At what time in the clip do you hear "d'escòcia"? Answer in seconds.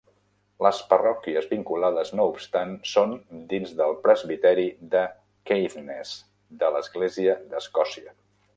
7.53-8.19